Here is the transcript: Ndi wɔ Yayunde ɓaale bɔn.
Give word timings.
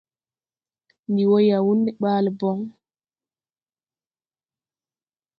Ndi 1.11 1.23
wɔ 1.29 1.37
Yayunde 1.47 1.91
ɓaale 2.01 2.29
bɔn. 2.39 2.59